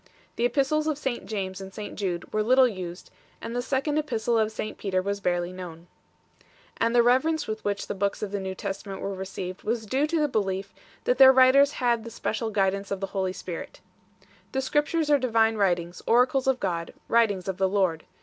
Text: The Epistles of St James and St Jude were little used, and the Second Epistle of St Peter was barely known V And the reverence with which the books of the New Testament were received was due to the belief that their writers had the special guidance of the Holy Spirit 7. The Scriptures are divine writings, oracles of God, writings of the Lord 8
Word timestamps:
The 0.35 0.45
Epistles 0.45 0.87
of 0.87 0.97
St 0.97 1.27
James 1.27 1.61
and 1.61 1.71
St 1.71 1.93
Jude 1.93 2.33
were 2.33 2.41
little 2.41 2.67
used, 2.67 3.11
and 3.39 3.55
the 3.55 3.61
Second 3.61 3.99
Epistle 3.99 4.35
of 4.35 4.51
St 4.51 4.75
Peter 4.79 4.99
was 4.99 5.19
barely 5.19 5.53
known 5.53 5.81
V 6.39 6.45
And 6.77 6.95
the 6.95 7.03
reverence 7.03 7.45
with 7.45 7.63
which 7.63 7.85
the 7.85 7.93
books 7.93 8.23
of 8.23 8.31
the 8.31 8.39
New 8.39 8.55
Testament 8.55 8.99
were 8.99 9.13
received 9.13 9.61
was 9.61 9.85
due 9.85 10.07
to 10.07 10.19
the 10.19 10.27
belief 10.27 10.73
that 11.03 11.19
their 11.19 11.31
writers 11.31 11.73
had 11.73 12.03
the 12.03 12.09
special 12.09 12.49
guidance 12.49 12.89
of 12.89 12.99
the 12.99 13.05
Holy 13.13 13.31
Spirit 13.31 13.79
7. 14.25 14.29
The 14.53 14.61
Scriptures 14.61 15.11
are 15.11 15.19
divine 15.19 15.55
writings, 15.57 16.01
oracles 16.07 16.47
of 16.47 16.59
God, 16.59 16.95
writings 17.07 17.47
of 17.47 17.57
the 17.57 17.69
Lord 17.69 18.01
8 18.01 18.07